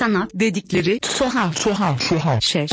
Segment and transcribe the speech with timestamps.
[0.00, 2.66] Sanat dedikleri tuhaf tuhaf tuhaf şey.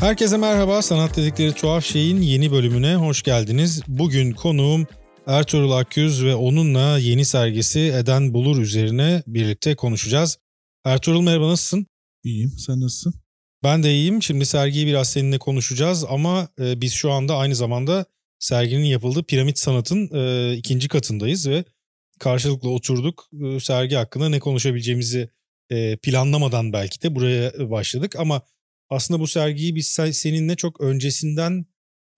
[0.00, 0.82] Herkese merhaba.
[0.82, 3.82] Sanat dedikleri tuhaf şeyin yeni bölümüne hoş geldiniz.
[3.88, 4.86] Bugün konuğum
[5.26, 10.38] Ertuğrul Akgüz ve onunla yeni sergisi Eden Bulur üzerine birlikte konuşacağız.
[10.84, 11.86] Ertuğrul merhaba nasılsın?
[12.24, 12.52] İyiyim.
[12.58, 13.14] Sen nasılsın?
[13.62, 14.22] Ben de iyiyim.
[14.22, 18.06] Şimdi sergiyi biraz seninle konuşacağız ama e, biz şu anda aynı zamanda
[18.38, 21.64] serginin yapıldığı Piramit Sanat'ın e, ikinci katındayız ve
[22.18, 23.30] karşılıklı oturduk.
[23.44, 25.30] E, sergi hakkında ne konuşabileceğimizi
[25.70, 28.42] e, planlamadan belki de buraya başladık ama
[28.90, 31.66] aslında bu sergiyi biz seninle çok öncesinden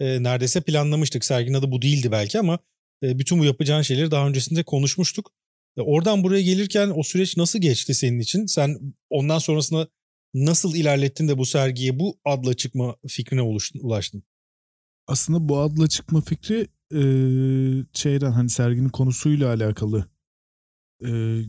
[0.01, 1.24] e, neredeyse planlamıştık.
[1.24, 2.59] Serginin adı bu değildi belki ama
[3.02, 5.33] e, bütün bu yapacağın şeyleri daha öncesinde konuşmuştuk.
[5.77, 8.46] Oradan buraya gelirken o süreç nasıl geçti senin için?
[8.46, 9.88] Sen ondan sonrasında
[10.35, 13.43] nasıl ilerlettin de bu sergiye bu adla çıkma fikrine
[13.83, 14.23] ulaştın?
[15.07, 17.01] Aslında bu adla çıkma fikri e,
[17.92, 20.09] şeyden hani serginin konusuyla alakalı
[21.06, 21.42] e,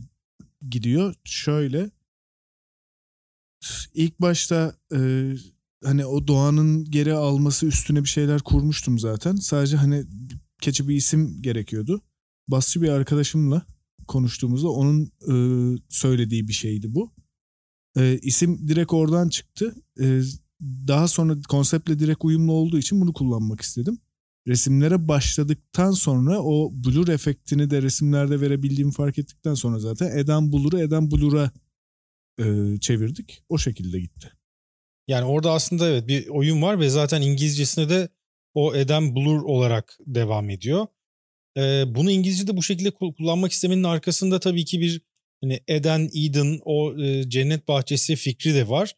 [0.70, 1.14] gidiyor.
[1.24, 1.90] Şöyle
[3.94, 5.32] ilk başta e,
[5.84, 9.36] hani o doğanın geri alması üstüne bir şeyler kurmuştum zaten.
[9.36, 10.04] Sadece hani
[10.60, 12.02] keçi bir isim gerekiyordu.
[12.48, 13.66] Basçı bir arkadaşımla
[14.08, 15.34] konuştuğumuzda onun e,
[15.88, 17.12] söylediği bir şeydi bu.
[17.96, 19.74] E, isim direkt oradan çıktı.
[20.00, 20.20] E,
[20.62, 23.98] daha sonra konseptle direkt uyumlu olduğu için bunu kullanmak istedim.
[24.48, 30.80] Resimlere başladıktan sonra o blur efektini de resimlerde verebildiğimi fark ettikten sonra zaten Eden Blur'u
[30.80, 31.50] Eden Blur'a
[32.38, 33.42] e, çevirdik.
[33.48, 34.32] O şekilde gitti.
[35.08, 38.08] Yani orada aslında evet bir oyun var ve zaten İngilizcesinde de
[38.54, 40.86] o Eden Blur olarak devam ediyor.
[41.56, 45.00] Ee, bunu İngilizce'de bu şekilde kullanmak istemenin arkasında tabii ki bir
[45.42, 48.96] hani Eden, Eden, o e, cennet bahçesi fikri de var.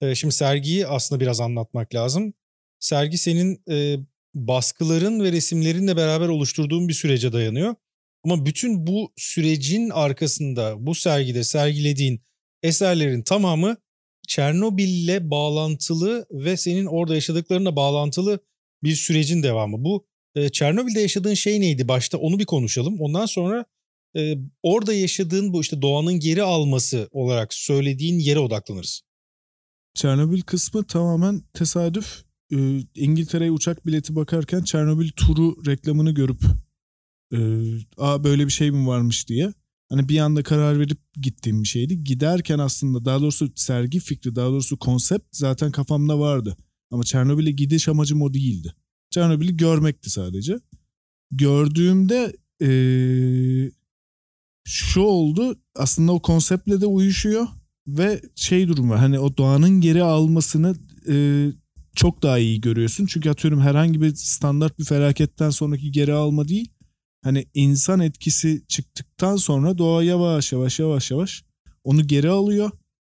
[0.00, 2.34] E, şimdi sergiyi aslında biraz anlatmak lazım.
[2.80, 3.98] Sergi senin e,
[4.34, 7.74] baskıların ve resimlerinle beraber oluşturduğun bir sürece dayanıyor.
[8.24, 12.22] Ama bütün bu sürecin arkasında bu sergide sergilediğin
[12.62, 13.76] eserlerin tamamı
[14.28, 18.40] Çernobil'le bağlantılı ve senin orada yaşadıklarına bağlantılı
[18.82, 19.84] bir sürecin devamı.
[19.84, 23.00] Bu e, Çernobil'de yaşadığın şey neydi başta onu bir konuşalım.
[23.00, 23.64] Ondan sonra
[24.16, 29.02] e, orada yaşadığın bu işte doğanın geri alması olarak söylediğin yere odaklanırız.
[29.94, 32.24] Çernobil kısmı tamamen tesadüf.
[32.52, 36.42] Ee, İngiltere'ye uçak bileti bakarken Çernobil turu reklamını görüp
[37.32, 37.38] e,
[37.98, 39.52] aa böyle bir şey mi varmış diye
[39.88, 42.04] hani bir anda karar verip gittiğim bir şeydi.
[42.04, 46.56] Giderken aslında daha doğrusu sergi fikri daha doğrusu konsept zaten kafamda vardı.
[46.90, 48.74] Ama Çernobil'e gidiş amacım o değildi.
[49.10, 50.60] Çernobil'i görmekti sadece.
[51.30, 53.70] Gördüğümde ee,
[54.64, 57.46] şu oldu aslında o konseptle de uyuşuyor
[57.86, 60.76] ve şey durum var hani o doğanın geri almasını
[61.08, 61.46] e,
[61.94, 63.06] çok daha iyi görüyorsun.
[63.06, 66.68] Çünkü atıyorum herhangi bir standart bir felaketten sonraki geri alma değil.
[67.24, 71.44] Hani insan etkisi çıktıktan sonra doğa yavaş yavaş yavaş yavaş
[71.84, 72.70] onu geri alıyor.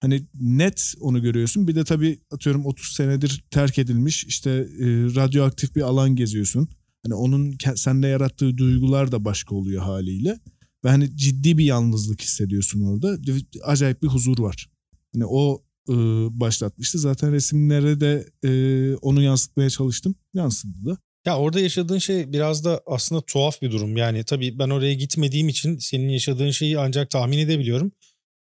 [0.00, 1.68] Hani net onu görüyorsun.
[1.68, 6.68] Bir de tabii atıyorum 30 senedir terk edilmiş işte e, radyoaktif bir alan geziyorsun.
[7.02, 10.40] Hani onun sende yarattığı duygular da başka oluyor haliyle.
[10.84, 13.18] Ve hani ciddi bir yalnızlık hissediyorsun orada.
[13.64, 14.70] Acayip bir huzur var.
[15.14, 15.94] Hani o e,
[16.40, 16.98] başlatmıştı.
[16.98, 18.50] Zaten resimlere de e,
[18.96, 20.14] onu yansıtmaya çalıştım.
[20.34, 20.98] Yansıdı da.
[21.26, 23.96] Ya orada yaşadığın şey biraz da aslında tuhaf bir durum.
[23.96, 27.92] Yani tabii ben oraya gitmediğim için senin yaşadığın şeyi ancak tahmin edebiliyorum.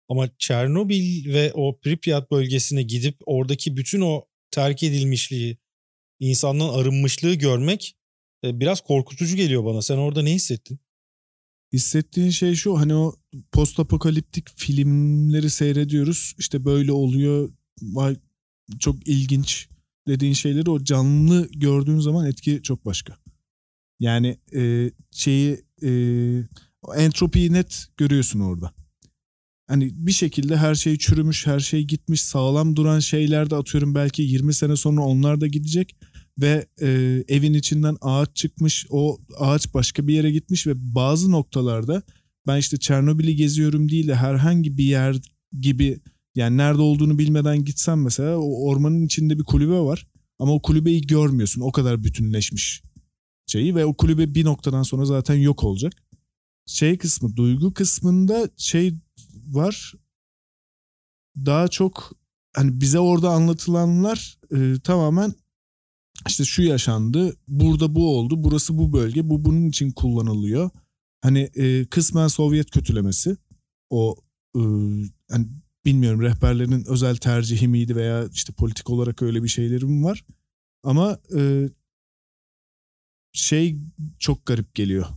[0.10, 5.58] Ama Çernobil ve o Pripyat bölgesine gidip oradaki bütün o terk edilmişliği,
[6.20, 7.98] insandan arınmışlığı görmek
[8.44, 9.82] e, biraz korkutucu geliyor bana.
[9.82, 10.80] Sen orada ne hissettin?
[11.74, 13.16] Hissettiğin şey şu hani o
[13.52, 16.36] post apokaliptik filmleri seyrediyoruz.
[16.38, 17.50] İşte böyle oluyor.
[17.82, 18.18] Vay
[18.80, 19.70] çok ilginç
[20.08, 23.18] dediğin şeyleri o canlı gördüğün zaman etki çok başka.
[24.00, 25.90] Yani e, şeyi e,
[26.96, 28.74] entropiyi net görüyorsun orada.
[29.68, 34.22] Hani bir şekilde her şey çürümüş, her şey gitmiş, sağlam duran şeyler de atıyorum belki
[34.22, 35.96] 20 sene sonra onlar da gidecek
[36.42, 36.88] ve e,
[37.28, 42.04] evin içinden ağaç çıkmış o ağaç başka bir yere gitmiş ve bazı noktalarda
[42.48, 45.16] ben işte Çernobil'i geziyorum değil de herhangi bir yer
[45.60, 46.00] gibi
[46.36, 50.08] yani nerede olduğunu bilmeden gitsem mesela o ormanın içinde bir kulübe var
[50.40, 52.84] ama o kulübeyi görmüyorsun o kadar bütünleşmiş
[53.48, 55.94] şeyi ve o kulübe bir noktadan sonra zaten yok olacak.
[56.66, 58.94] Şey kısmı duygu kısmında şey
[59.48, 59.94] var
[61.46, 62.12] daha çok
[62.56, 65.34] hani bize orada anlatılanlar e, tamamen
[66.28, 70.70] işte şu yaşandı, burada bu oldu, burası bu bölge, bu bunun için kullanılıyor.
[71.22, 73.38] Hani e, kısmen Sovyet kötülemesi
[73.90, 74.16] o
[74.56, 74.62] e,
[75.32, 75.48] hani
[75.86, 80.26] bilmiyorum rehberlerin özel tercihi miydi veya işte politik olarak öyle bir şeylerim var.
[80.84, 81.70] Ama e,
[83.34, 83.78] şey
[84.20, 85.08] çok garip geliyor.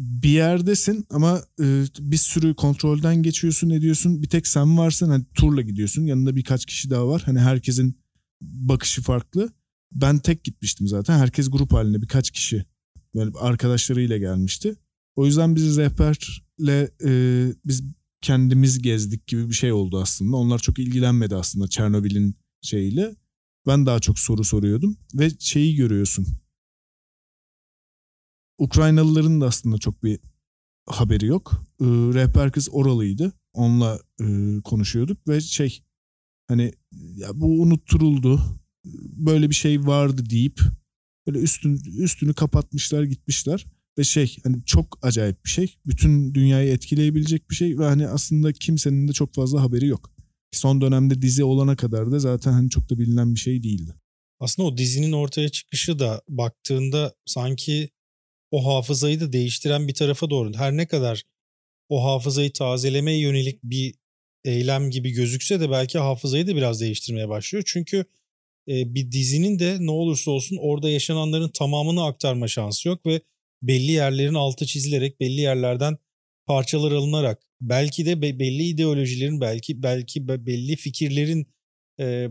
[0.00, 4.22] bir yerdesin ama e, bir sürü kontrolden geçiyorsun ediyorsun.
[4.22, 6.02] Bir tek sen varsın hani turla gidiyorsun.
[6.02, 7.22] Yanında birkaç kişi daha var.
[7.24, 8.00] Hani herkesin
[8.40, 9.52] bakışı farklı.
[9.92, 11.18] Ben tek gitmiştim zaten.
[11.18, 12.64] Herkes grup halinde birkaç kişi
[13.14, 14.76] böyle arkadaşlarıyla gelmişti.
[15.16, 17.82] O yüzden biz rehberle e, biz
[18.20, 20.36] kendimiz gezdik gibi bir şey oldu aslında.
[20.36, 23.16] Onlar çok ilgilenmedi aslında Çernobil'in şeyiyle.
[23.66, 26.26] Ben daha çok soru soruyordum ve şeyi görüyorsun.
[28.58, 30.20] Ukraynalıların da aslında çok bir
[30.86, 31.64] haberi yok.
[31.80, 33.32] Ee, rehber kız oralıydı.
[33.52, 34.24] Onunla e,
[34.64, 35.82] konuşuyorduk ve şey
[36.50, 36.72] hani
[37.16, 38.40] ya bu unutturuldu.
[39.04, 40.60] Böyle bir şey vardı deyip
[41.26, 43.66] böyle üstün üstünü kapatmışlar gitmişler
[43.98, 45.76] ve şey hani çok acayip bir şey.
[45.86, 50.10] Bütün dünyayı etkileyebilecek bir şey ve hani aslında kimsenin de çok fazla haberi yok.
[50.52, 53.94] Son dönemde dizi olana kadar da zaten hani çok da bilinen bir şey değildi.
[54.40, 57.90] Aslında o dizinin ortaya çıkışı da baktığında sanki
[58.50, 60.54] o hafızayı da değiştiren bir tarafa doğru.
[60.54, 61.22] Her ne kadar
[61.88, 63.94] o hafızayı tazelemeye yönelik bir
[64.44, 67.64] eylem gibi gözükse de belki hafızayı da biraz değiştirmeye başlıyor.
[67.66, 68.04] Çünkü
[68.68, 73.20] e, bir dizinin de ne olursa olsun orada yaşananların tamamını aktarma şansı yok ve
[73.62, 75.98] belli yerlerin altı çizilerek belli yerlerden
[76.46, 81.46] parçalar alınarak belki de belli ideolojilerin belki belki belli fikirlerin
[82.00, 82.28] e,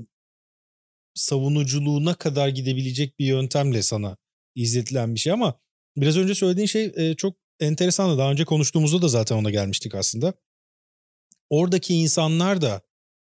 [1.15, 4.17] savunuculuğuna kadar gidebilecek bir yöntemle sana
[4.55, 5.59] izletilen bir şey ama
[5.97, 8.17] biraz önce söylediğin şey e, çok enteresandı.
[8.17, 10.33] Daha önce konuştuğumuzda da zaten ona gelmiştik aslında.
[11.49, 12.81] Oradaki insanlar da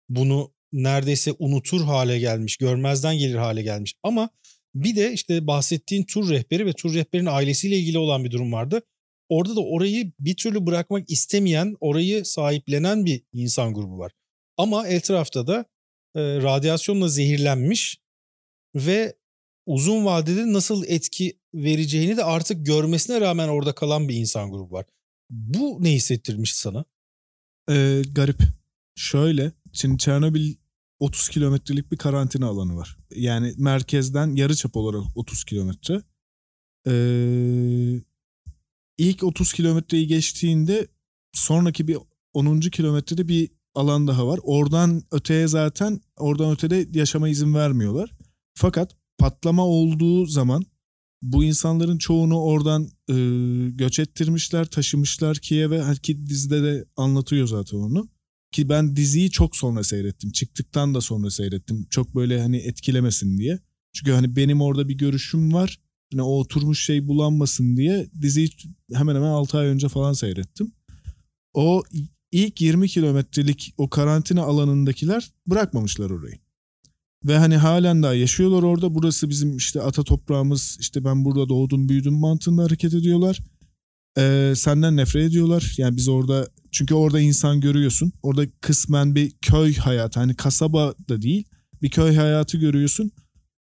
[0.09, 3.95] bunu neredeyse unutur hale gelmiş, görmezden gelir hale gelmiş.
[4.03, 4.29] Ama
[4.75, 8.81] bir de işte bahsettiğin tur rehberi ve tur rehberinin ailesiyle ilgili olan bir durum vardı.
[9.29, 14.11] Orada da orayı bir türlü bırakmak istemeyen, orayı sahiplenen bir insan grubu var.
[14.57, 15.65] Ama etrafta da
[16.15, 17.97] e, radyasyonla zehirlenmiş
[18.75, 19.15] ve
[19.65, 24.85] uzun vadede nasıl etki vereceğini de artık görmesine rağmen orada kalan bir insan grubu var.
[25.29, 26.85] Bu ne hissettirmiş sana?
[27.71, 28.41] Ee, garip.
[28.95, 30.55] Şöyle, şimdi Çernobil
[30.99, 32.97] 30 kilometrelik bir karantina alanı var.
[33.15, 36.01] Yani merkezden yarı çap olarak 30 kilometre.
[36.87, 38.01] Ee,
[38.97, 40.87] ilk 30 kilometreyi geçtiğinde
[41.33, 41.97] sonraki bir
[42.33, 42.59] 10.
[42.59, 44.39] kilometrede bir alan daha var.
[44.43, 48.11] Oradan öteye zaten oradan ötede yaşama izin vermiyorlar.
[48.53, 50.65] Fakat patlama olduğu zaman
[51.21, 53.15] bu insanların çoğunu oradan e,
[53.69, 55.95] göç ettirmişler, taşımışlar Kiev'e.
[56.03, 58.09] Ki dizide de anlatıyor zaten onu.
[58.51, 60.31] Ki ben diziyi çok sonra seyrettim.
[60.31, 61.87] Çıktıktan da sonra seyrettim.
[61.89, 63.59] Çok böyle hani etkilemesin diye.
[63.93, 65.79] Çünkü hani benim orada bir görüşüm var.
[66.11, 68.49] Hani o oturmuş şey bulanmasın diye diziyi
[68.93, 70.71] hemen hemen 6 ay önce falan seyrettim.
[71.53, 71.83] O
[72.31, 76.39] ilk 20 kilometrelik o karantina alanındakiler bırakmamışlar orayı.
[77.25, 78.95] Ve hani halen daha yaşıyorlar orada.
[78.95, 80.77] Burası bizim işte ata toprağımız.
[80.79, 83.39] İşte ben burada doğdum büyüdüm mantığında hareket ediyorlar.
[84.17, 85.75] Ee, senden nefret ediyorlar.
[85.77, 88.13] Yani biz orada çünkü orada insan görüyorsun.
[88.23, 90.19] Orada kısmen bir köy hayatı.
[90.19, 91.45] Hani kasaba da değil.
[91.81, 93.11] Bir köy hayatı görüyorsun.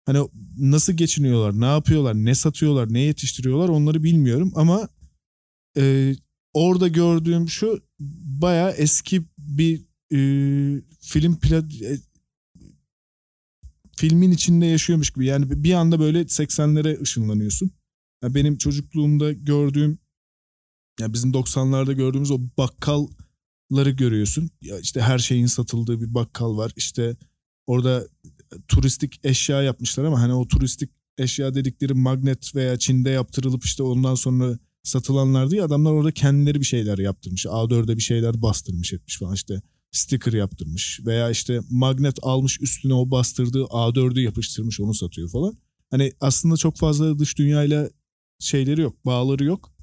[0.05, 0.27] Hani
[0.57, 4.51] nasıl geçiniyorlar, ne yapıyorlar, ne satıyorlar, ne yetiştiriyorlar onları bilmiyorum.
[4.55, 4.89] Ama
[5.77, 6.15] e,
[6.53, 7.83] orada gördüğüm şu
[8.41, 9.81] baya eski bir
[10.13, 10.19] e,
[11.01, 11.97] film plat e,
[14.01, 15.25] filmin içinde yaşıyormuş gibi.
[15.25, 17.71] Yani bir anda böyle 80'lere ışınlanıyorsun.
[18.23, 19.99] Yani benim çocukluğumda gördüğüm
[20.99, 24.49] ya bizim 90'larda gördüğümüz o bakkalları görüyorsun.
[24.61, 26.71] Ya işte her şeyin satıldığı bir bakkal var.
[26.75, 27.15] İşte
[27.67, 28.07] orada
[28.67, 34.15] turistik eşya yapmışlar ama hani o turistik eşya dedikleri magnet veya Çin'de yaptırılıp işte ondan
[34.15, 37.45] sonra satılanlar değil adamlar orada kendileri bir şeyler yaptırmış.
[37.45, 39.61] A4'e bir şeyler bastırmış etmiş falan işte
[39.91, 45.57] sticker yaptırmış veya işte magnet almış üstüne o bastırdığı A4'ü yapıştırmış onu satıyor falan.
[45.91, 47.89] Hani aslında çok fazla dış dünyayla
[48.39, 49.73] şeyleri yok, bağları yok.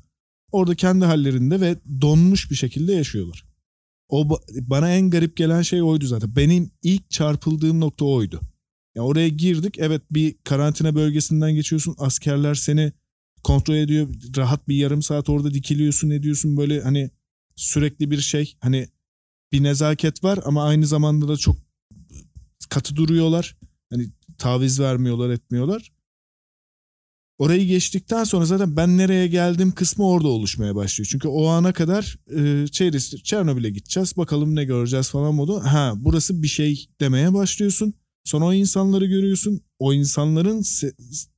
[0.53, 3.45] Orada kendi hallerinde ve donmuş bir şekilde yaşıyorlar.
[4.09, 4.29] O
[4.61, 6.37] bana en garip gelen şey oydu zaten.
[6.37, 8.41] Benim ilk çarpıldığım nokta oydu.
[8.95, 9.75] Yani oraya girdik.
[9.79, 11.95] Evet bir karantina bölgesinden geçiyorsun.
[11.99, 12.93] Askerler seni
[13.45, 14.09] kontrol ediyor.
[14.37, 16.57] Rahat bir yarım saat orada dikiliyorsun ediyorsun.
[16.57, 17.11] Böyle hani
[17.57, 18.57] sürekli bir şey.
[18.61, 18.89] Hani
[19.53, 21.57] bir nezaket var ama aynı zamanda da çok
[22.69, 23.57] katı duruyorlar.
[23.91, 25.93] Hani taviz vermiyorlar etmiyorlar.
[27.39, 31.09] Orayı geçtikten sonra zaten ben nereye geldim kısmı orada oluşmaya başlıyor.
[31.11, 35.61] Çünkü o ana kadar e, çeyresi Çernobil'e gideceğiz bakalım ne göreceğiz falan modu.
[35.61, 37.95] Ha burası bir şey demeye başlıyorsun.
[38.25, 39.61] Sonra o insanları görüyorsun.
[39.79, 40.63] O insanların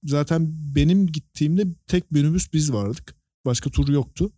[0.04, 3.14] zaten benim gittiğimde tek minibüs biz vardık.
[3.44, 4.32] Başka tur yoktu.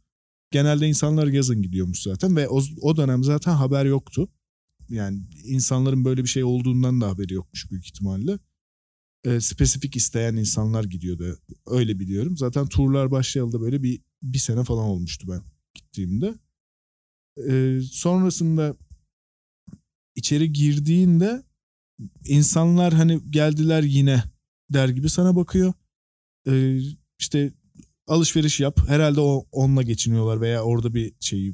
[0.53, 4.29] Genelde insanlar yazın gidiyormuş zaten ve o, o dönem zaten haber yoktu.
[4.89, 8.39] Yani insanların böyle bir şey olduğundan da haberi yokmuş büyük ihtimalle.
[9.25, 11.39] E, spesifik isteyen insanlar gidiyordu.
[11.67, 12.37] Öyle biliyorum.
[12.37, 15.43] Zaten turlar başlayalı da böyle bir bir sene falan olmuştu ben
[15.75, 16.35] gittiğimde.
[17.49, 18.77] Ee, sonrasında
[20.17, 21.43] içeri girdiğinde
[22.25, 24.25] insanlar hani geldiler yine
[24.71, 25.73] der gibi sana bakıyor.
[26.49, 26.79] Ee,
[27.19, 27.53] işte
[28.13, 28.81] alışveriş yap.
[28.89, 31.49] Herhalde o onunla geçiniyorlar veya orada bir şey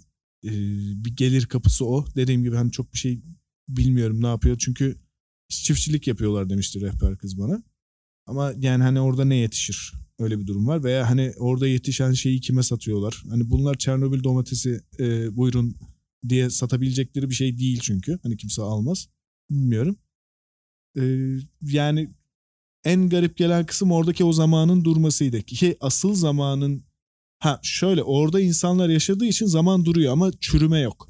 [0.45, 0.50] e,
[1.05, 2.07] bir gelir kapısı o.
[2.17, 3.23] Dediğim gibi hani çok bir şey
[3.69, 4.59] bilmiyorum ne yapıyor.
[4.59, 4.97] Çünkü
[5.49, 7.62] çiftçilik yapıyorlar demişti rehber kız bana.
[8.27, 9.93] Ama yani hani orada ne yetişir?
[10.19, 10.85] Öyle bir durum var.
[10.85, 13.23] Veya hani orada yetişen şeyi kime satıyorlar?
[13.31, 15.77] Hani bunlar Çernobil domatesi e, buyurun
[16.29, 18.19] diye satabilecekleri bir şey değil çünkü.
[18.23, 19.09] Hani kimse almaz.
[19.50, 19.97] Bilmiyorum.
[20.99, 21.03] E,
[21.62, 22.11] yani
[22.88, 25.42] en garip gelen kısım oradaki o zamanın durmasıydı.
[25.42, 26.85] Ki asıl zamanın
[27.38, 31.09] ha şöyle orada insanlar yaşadığı için zaman duruyor ama çürüme yok.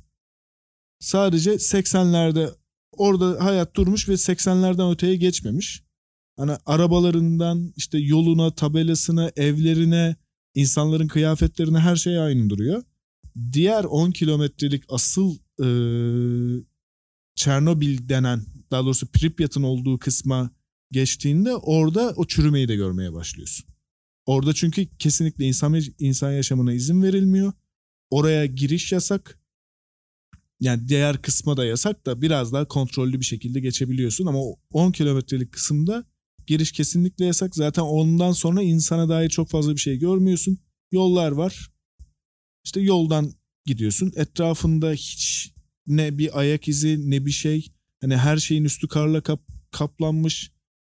[1.01, 2.55] Sadece 80'lerde
[2.93, 5.83] orada hayat durmuş ve 80'lerden öteye geçmemiş.
[6.37, 10.17] Hani arabalarından işte yoluna, tabelasına, evlerine,
[10.55, 12.83] insanların kıyafetlerine her şey aynı duruyor.
[13.53, 15.69] Diğer 10 kilometrelik asıl e,
[17.35, 20.51] Çernobil denen daha doğrusu Pripyat'ın olduğu kısma
[20.91, 23.67] geçtiğinde orada o çürümeyi de görmeye başlıyorsun.
[24.27, 27.53] Orada çünkü kesinlikle insan insan yaşamına izin verilmiyor.
[28.11, 29.41] Oraya giriş yasak.
[30.61, 34.39] Yani diğer kısma da yasak da biraz daha kontrollü bir şekilde geçebiliyorsun ama
[34.73, 36.05] 10 kilometrelik kısımda
[36.47, 37.55] giriş kesinlikle yasak.
[37.55, 40.59] Zaten ondan sonra insana dair çok fazla bir şey görmüyorsun.
[40.93, 41.71] Yollar var.
[42.65, 43.33] İşte yoldan
[43.67, 44.13] gidiyorsun.
[44.17, 45.53] Etrafında hiç
[45.87, 47.73] ne bir ayak izi ne bir şey.
[48.01, 49.41] Hani her şeyin üstü karla kap,
[49.71, 50.53] kaplanmış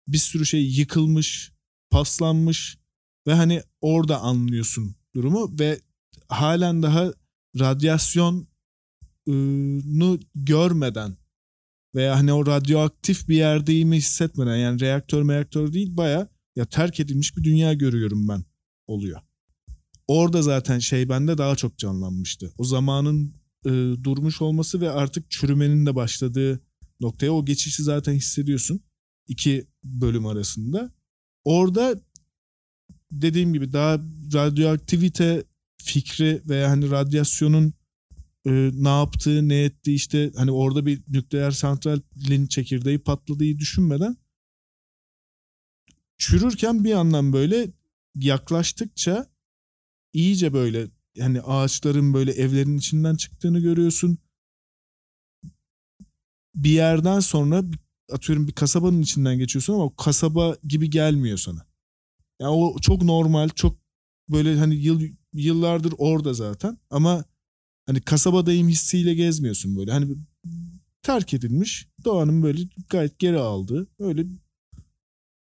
[0.08, 1.52] bir sürü şey yıkılmış,
[1.90, 2.78] paslanmış
[3.26, 5.80] ve hani orada anlıyorsun durumu ve
[6.28, 7.12] halen daha
[7.58, 8.46] radyasyonu
[10.34, 11.16] görmeden
[11.94, 17.36] veya hani o radyoaktif bir yerdeyimi hissetmeden yani reaktör reaktör değil baya ya terk edilmiş
[17.36, 18.44] bir dünya görüyorum ben
[18.86, 19.20] oluyor.
[20.06, 22.52] Orada zaten şey bende daha çok canlanmıştı.
[22.58, 23.34] O zamanın
[23.66, 23.70] e,
[24.04, 26.60] durmuş olması ve artık çürümenin de başladığı
[27.00, 28.80] noktaya o geçişi zaten hissediyorsun
[29.28, 30.92] iki bölüm arasında.
[31.44, 32.00] Orada
[33.10, 33.98] dediğim gibi daha
[34.34, 35.44] radyoaktivite
[35.82, 37.74] fikri veya hani radyasyonun
[38.46, 44.16] e, ne yaptığı, ne ettiği işte hani orada bir nükleer santralin çekirdeği patladığı düşünmeden
[46.18, 47.70] çürürken bir yandan böyle
[48.14, 49.26] yaklaştıkça
[50.12, 50.86] iyice böyle
[51.20, 54.18] hani ağaçların böyle evlerin içinden çıktığını görüyorsun.
[56.54, 57.64] Bir yerden sonra
[58.12, 61.66] atıyorum bir kasabanın içinden geçiyorsun ama kasaba gibi gelmiyor sana.
[62.40, 63.78] Yani o çok normal, çok
[64.28, 67.24] böyle hani yıl yıllardır orada zaten ama
[67.86, 69.92] hani kasabadayım hissiyle gezmiyorsun böyle.
[69.92, 70.16] Hani
[71.02, 74.26] terk edilmiş, doğanın böyle gayet geri aldığı öyle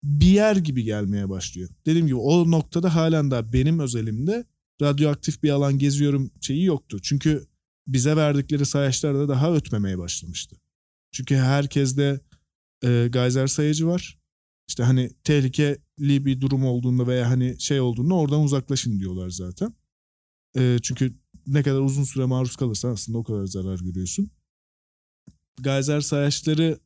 [0.04, 1.68] bir yer gibi gelmeye başlıyor.
[1.86, 4.44] Dediğim gibi o noktada halen daha benim özelimde
[4.82, 6.98] radyoaktif bir alan geziyorum şeyi yoktu.
[7.02, 7.46] Çünkü
[7.86, 10.56] bize verdikleri sayaçlarda daha ötmemeye başlamıştı.
[11.12, 12.20] Çünkü herkes de
[12.84, 14.18] e, geyser sayacı var.
[14.68, 19.74] İşte hani tehlikeli bir durum olduğunda veya hani şey olduğunda oradan uzaklaşın diyorlar zaten.
[20.56, 21.14] E, çünkü
[21.46, 24.30] ne kadar uzun süre maruz kalırsan aslında o kadar zarar görüyorsun.
[25.62, 26.78] Geyser sayaçları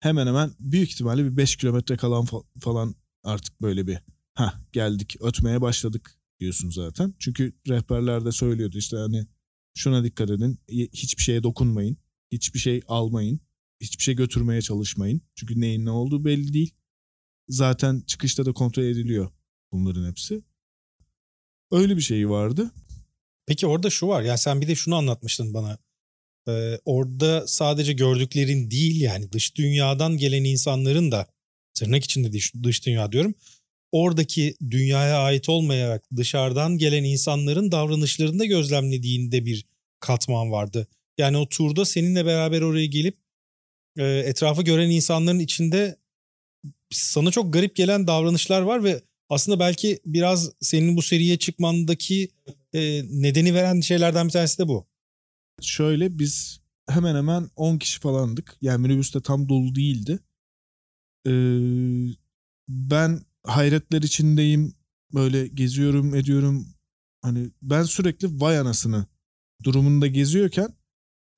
[0.00, 2.26] hemen hemen büyük ihtimalle bir 5 kilometre kalan
[2.60, 2.94] falan
[3.24, 3.98] artık böyle bir
[4.34, 7.14] ha geldik ötmeye başladık diyorsun zaten.
[7.18, 9.26] Çünkü rehberler de söylüyordu işte hani
[9.74, 11.96] şuna dikkat edin hiçbir şeye dokunmayın
[12.32, 13.40] hiçbir şey almayın
[13.82, 15.20] hiçbir şey götürmeye çalışmayın.
[15.34, 16.74] Çünkü neyin ne olduğu belli değil.
[17.48, 19.30] Zaten çıkışta da kontrol ediliyor
[19.72, 20.42] bunların hepsi.
[21.70, 22.70] Öyle bir şey vardı.
[23.46, 24.22] Peki orada şu var.
[24.22, 25.78] Ya sen bir de şunu anlatmıştın bana.
[26.48, 31.26] Ee, orada sadece gördüklerin değil yani dış dünyadan gelen insanların da
[31.74, 33.34] tırnak içinde dış, dış dünya diyorum.
[33.92, 39.66] Oradaki dünyaya ait olmayarak dışarıdan gelen insanların davranışlarında gözlemlediğinde bir
[40.00, 40.86] katman vardı.
[41.18, 43.21] Yani o turda seninle beraber oraya gelip
[43.96, 45.96] e, etrafı gören insanların içinde
[46.90, 52.28] sana çok garip gelen davranışlar var ve aslında belki biraz senin bu seriye çıkmandaki
[52.72, 54.86] e, nedeni veren şeylerden bir tanesi de bu.
[55.60, 58.56] Şöyle biz hemen hemen 10 kişi falandık.
[58.60, 60.18] Yani minibüste tam dolu değildi.
[61.26, 61.32] Ee,
[62.68, 64.74] ben hayretler içindeyim.
[65.14, 66.66] Böyle geziyorum ediyorum.
[67.22, 69.06] Hani ben sürekli vay anasını
[69.64, 70.68] durumunda geziyorken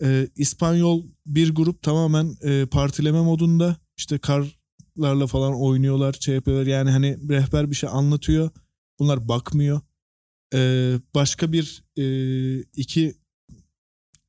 [0.03, 3.77] e, İspanyol bir grup tamamen e, partileme modunda.
[3.97, 6.67] İşte karlarla falan oynuyorlar şey yapıyorlar.
[6.67, 8.51] Yani hani rehber bir şey anlatıyor.
[8.99, 9.81] Bunlar bakmıyor.
[10.55, 12.05] E, başka bir e,
[12.61, 13.15] iki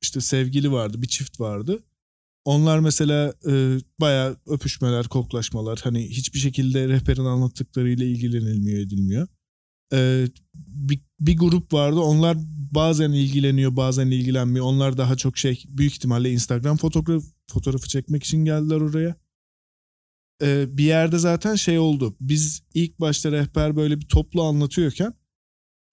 [0.02, 1.84] işte sevgili vardı bir çift vardı.
[2.44, 5.80] Onlar mesela e, bayağı öpüşmeler koklaşmalar.
[5.84, 9.28] Hani hiçbir şekilde rehberin anlattıklarıyla ilgilenilmiyor edilmiyor.
[9.92, 12.00] E, bir bir grup vardı.
[12.00, 12.36] Onlar
[12.74, 14.66] bazen ilgileniyor, bazen ilgilenmiyor.
[14.66, 19.14] Onlar daha çok şey büyük ihtimalle Instagram fotoğraf fotoğrafı çekmek için geldiler oraya.
[20.42, 22.16] Ee, bir yerde zaten şey oldu.
[22.20, 25.14] Biz ilk başta rehber böyle bir toplu anlatıyorken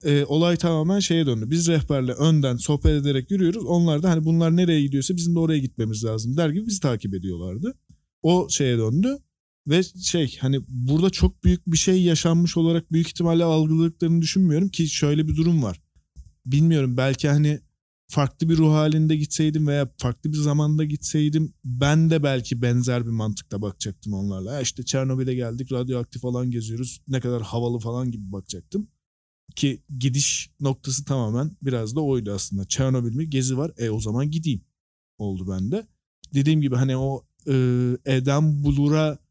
[0.04, 1.50] e, olay tamamen şeye döndü.
[1.50, 3.66] Biz rehberle önden sohbet ederek yürüyoruz.
[3.66, 7.14] Onlar da hani bunlar nereye gidiyorsa bizim de oraya gitmemiz lazım der gibi bizi takip
[7.14, 7.78] ediyorlardı.
[8.22, 9.18] O şeye döndü.
[9.68, 14.88] Ve şey hani burada çok büyük bir şey yaşanmış olarak büyük ihtimalle algıladıklarını düşünmüyorum ki
[14.88, 15.82] şöyle bir durum var.
[16.46, 17.60] Bilmiyorum belki hani
[18.08, 23.12] farklı bir ruh halinde gitseydim veya farklı bir zamanda gitseydim ben de belki benzer bir
[23.12, 24.54] mantıkta bakacaktım onlarla.
[24.54, 28.88] Ya işte Çernobil'e geldik radyoaktif falan geziyoruz ne kadar havalı falan gibi bakacaktım.
[29.56, 32.66] Ki gidiş noktası tamamen biraz da oydu aslında.
[32.68, 34.62] Çernobil mi gezi var e o zaman gideyim
[35.18, 35.88] oldu bende.
[36.34, 37.54] Dediğim gibi hani o e,
[38.06, 39.23] Eden Bulur'a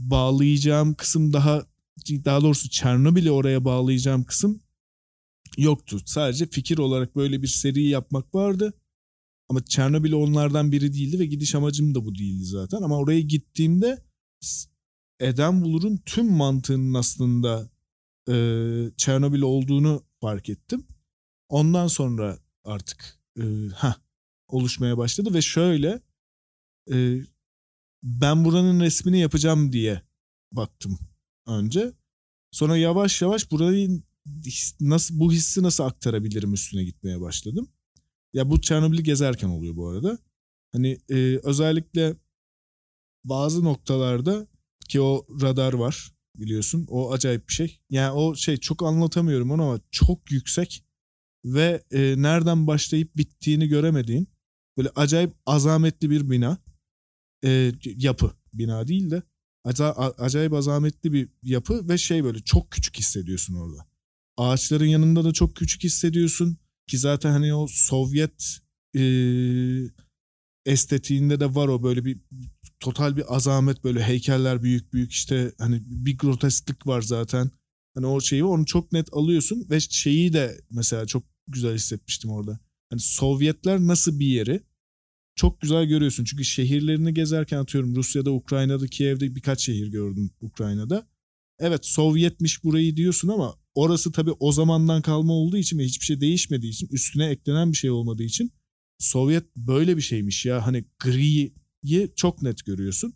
[0.00, 1.66] bağlayacağım kısım daha
[2.08, 4.60] daha doğrusu Çernobil'i oraya bağlayacağım kısım
[5.58, 5.98] yoktu.
[6.06, 8.74] Sadece fikir olarak böyle bir seri yapmak vardı.
[9.48, 12.82] Ama Çernobil onlardan biri değildi ve gidiş amacım da bu değildi zaten.
[12.82, 14.04] Ama oraya gittiğimde
[15.20, 17.70] Eden Bulur'un tüm mantığının aslında
[18.28, 18.34] e,
[18.96, 20.86] Çernobil olduğunu fark ettim.
[21.48, 23.42] Ondan sonra artık e,
[23.76, 23.94] heh,
[24.48, 26.00] oluşmaya başladı ve şöyle
[26.92, 27.20] e,
[28.02, 30.02] ben buranın resmini yapacağım diye
[30.52, 30.98] baktım
[31.46, 31.92] önce.
[32.50, 34.02] Sonra yavaş yavaş burayı
[34.80, 37.68] nasıl bu hissi nasıl aktarabilirim üstüne gitmeye başladım.
[38.32, 40.18] Ya bu Çernobil'i gezerken oluyor bu arada.
[40.72, 42.16] Hani e, özellikle
[43.24, 44.46] bazı noktalarda
[44.88, 46.86] ki o radar var biliyorsun.
[46.88, 47.80] O acayip bir şey.
[47.90, 50.84] Yani o şey çok anlatamıyorum onu ama çok yüksek
[51.44, 54.28] ve e, nereden başlayıp bittiğini göremediğin
[54.76, 56.58] böyle acayip azametli bir bina
[57.44, 59.22] e, yapı bina değil de
[60.18, 63.86] acayip azametli bir yapı ve şey böyle çok küçük hissediyorsun orada.
[64.36, 66.56] Ağaçların yanında da çok küçük hissediyorsun
[66.86, 68.58] ki zaten hani o Sovyet
[68.96, 69.02] e,
[70.66, 72.18] estetiğinde de var o böyle bir
[72.80, 77.50] total bir azamet böyle heykeller büyük büyük işte hani bir grotesklik var zaten.
[77.94, 82.60] Hani o şeyi onu çok net alıyorsun ve şeyi de mesela çok güzel hissetmiştim orada.
[82.90, 84.60] Hani Sovyetler nasıl bir yeri
[85.34, 86.24] çok güzel görüyorsun.
[86.24, 91.08] Çünkü şehirlerini gezerken atıyorum Rusya'da, Ukrayna'da, Kiev'de birkaç şehir gördüm Ukrayna'da.
[91.58, 96.20] Evet Sovyetmiş burayı diyorsun ama orası tabii o zamandan kalma olduğu için ve hiçbir şey
[96.20, 98.52] değişmediği için üstüne eklenen bir şey olmadığı için
[98.98, 101.54] Sovyet böyle bir şeymiş ya hani griyi
[102.16, 103.14] çok net görüyorsun.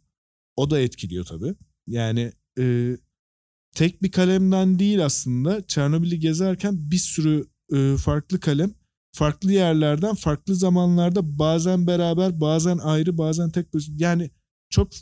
[0.56, 1.54] O da etkiliyor tabii.
[1.86, 2.96] Yani e,
[3.74, 8.74] tek bir kalemden değil aslında Çernobil'i gezerken bir sürü e, farklı kalem
[9.14, 14.30] farklı yerlerden farklı zamanlarda bazen beraber bazen ayrı bazen tek başına yani
[14.70, 14.92] çok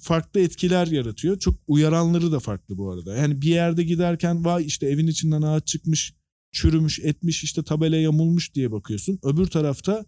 [0.00, 1.38] farklı etkiler yaratıyor.
[1.38, 3.16] Çok uyaranları da farklı bu arada.
[3.16, 6.14] Yani bir yerde giderken vay işte evin içinden ağaç çıkmış,
[6.52, 9.18] çürümüş, etmiş işte tabela yamulmuş diye bakıyorsun.
[9.22, 10.04] Öbür tarafta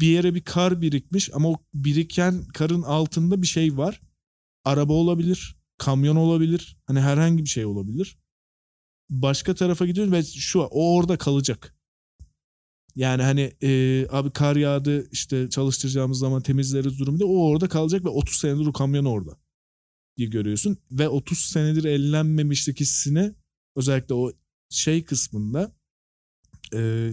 [0.00, 4.00] bir yere bir kar birikmiş ama o biriken karın altında bir şey var.
[4.64, 8.18] Araba olabilir, kamyon olabilir, hani herhangi bir şey olabilir.
[9.10, 11.77] Başka tarafa gidiyorsun ve şu o orada kalacak.
[12.98, 18.08] Yani hani e, abi kar yağdı işte çalıştıracağımız zaman temizleriz durumunda o orada kalacak ve
[18.08, 19.38] 30 senedir o kamyon orada
[20.16, 20.78] diye görüyorsun.
[20.90, 23.34] Ve 30 senedir ellenmemişlik hissini
[23.76, 24.32] özellikle o
[24.70, 25.72] şey kısmında
[26.74, 27.10] e,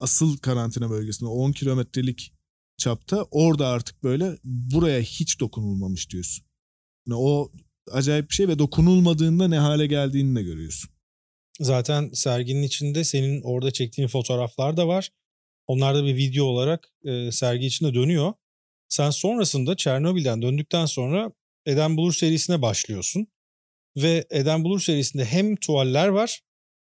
[0.00, 2.34] asıl karantina bölgesinde 10 kilometrelik
[2.78, 6.44] çapta orada artık böyle buraya hiç dokunulmamış diyorsun.
[7.06, 7.52] Yani o
[7.90, 10.90] acayip bir şey ve dokunulmadığında ne hale geldiğini de görüyorsun.
[11.60, 15.10] Zaten serginin içinde senin orada çektiğin fotoğraflar da var.
[15.66, 18.32] Onlar da bir video olarak e, sergi içinde dönüyor.
[18.88, 21.32] Sen sonrasında Çernobil'den döndükten sonra
[21.66, 23.26] Eden Bulur serisine başlıyorsun.
[23.96, 26.40] Ve Eden Bulur serisinde hem tuvaller var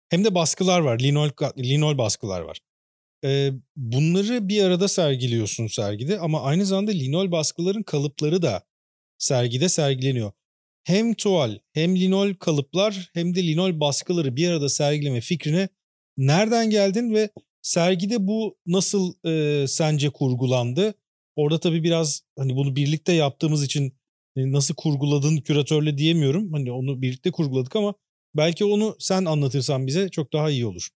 [0.10, 1.00] hem de baskılar var.
[1.00, 2.60] Linol, linol baskılar var.
[3.26, 8.64] E, bunları bir arada sergiliyorsun sergide ama aynı zamanda linol baskıların kalıpları da
[9.18, 10.32] sergide sergileniyor.
[10.84, 15.70] Hem tuval hem linol kalıplar hem de linol baskıları bir arada sergileme fikrine
[16.18, 17.30] nereden geldin ve
[17.62, 20.94] sergide bu nasıl e, sence kurgulandı?
[21.36, 23.94] Orada tabii biraz hani bunu birlikte yaptığımız için
[24.36, 26.54] e, nasıl kurguladın küratörle diyemiyorum.
[26.54, 27.94] Hani onu birlikte kurguladık ama
[28.36, 30.90] belki onu sen anlatırsan bize çok daha iyi olur.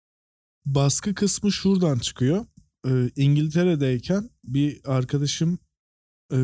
[0.67, 2.47] Baskı kısmı şuradan çıkıyor.
[2.87, 5.59] Ee, İngiltere'deyken bir arkadaşım
[6.33, 6.39] e,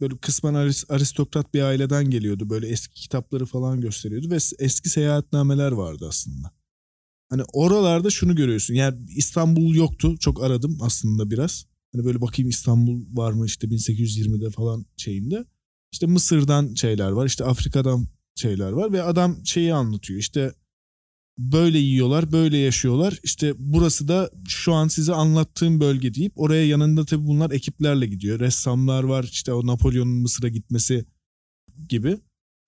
[0.00, 0.54] böyle kısmen
[0.88, 2.50] aristokrat bir aileden geliyordu.
[2.50, 6.61] Böyle eski kitapları falan gösteriyordu ve eski seyahatnameler vardı aslında.
[7.32, 8.74] Hani oralarda şunu görüyorsun.
[8.74, 10.16] Yani İstanbul yoktu.
[10.20, 11.66] Çok aradım aslında biraz.
[11.92, 15.44] Hani böyle bakayım İstanbul var mı işte 1820'de falan şeyinde.
[15.92, 17.26] İşte Mısır'dan şeyler var.
[17.26, 20.20] işte Afrika'dan şeyler var ve adam şeyi anlatıyor.
[20.20, 20.52] İşte
[21.38, 23.18] böyle yiyorlar, böyle yaşıyorlar.
[23.22, 28.40] İşte burası da şu an size anlattığım bölge deyip oraya yanında tabii bunlar ekiplerle gidiyor.
[28.40, 31.04] Ressamlar var işte o Napolyon'un Mısır'a gitmesi
[31.88, 32.18] gibi.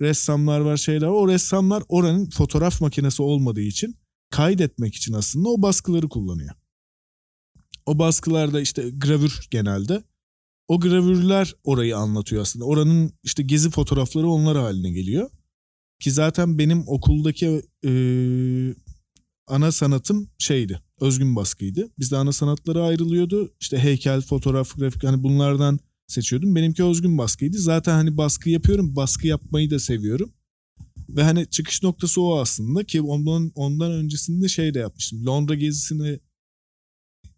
[0.00, 1.06] Ressamlar var şeyler.
[1.06, 3.96] O ressamlar oranın fotoğraf makinesi olmadığı için
[4.34, 6.54] kaydetmek için aslında o baskıları kullanıyor.
[7.86, 10.02] O baskılarda işte gravür genelde.
[10.68, 12.64] O gravürler orayı anlatıyor aslında.
[12.64, 15.30] Oranın işte gezi fotoğrafları onlar haline geliyor.
[16.00, 17.90] Ki zaten benim okuldaki e,
[19.46, 20.82] ana sanatım şeydi.
[21.00, 21.90] Özgün baskıydı.
[21.98, 23.54] Bizde ana sanatları ayrılıyordu.
[23.60, 26.54] İşte heykel, fotoğraf, grafik hani bunlardan seçiyordum.
[26.54, 27.58] Benimki özgün baskıydı.
[27.58, 28.96] Zaten hani baskı yapıyorum.
[28.96, 30.32] Baskı yapmayı da seviyorum.
[31.14, 35.26] Ve hani çıkış noktası o aslında ki ondan ondan öncesinde şey de yapmıştım.
[35.26, 36.20] Londra gezisini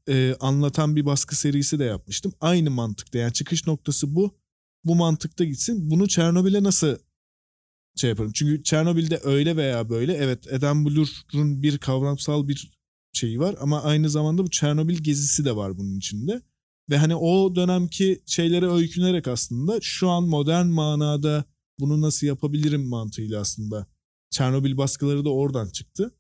[0.08, 2.32] e, anlatan bir baskı serisi de yapmıştım.
[2.40, 4.38] Aynı mantıkta yani çıkış noktası bu.
[4.84, 5.90] Bu mantıkta gitsin.
[5.90, 6.96] Bunu Çernobil'e nasıl
[7.96, 8.32] şey yaparım?
[8.34, 12.70] Çünkü Çernobil'de öyle veya böyle evet Eden Blur'un bir kavramsal bir
[13.12, 16.42] şeyi var ama aynı zamanda bu Çernobil gezisi de var bunun içinde.
[16.90, 21.44] Ve hani o dönemki şeylere öykünerek aslında şu an modern manada
[21.78, 23.86] bunu nasıl yapabilirim mantığıyla aslında
[24.30, 26.14] Çernobil baskıları da oradan çıktı.